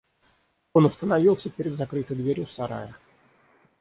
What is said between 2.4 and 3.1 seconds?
сарая.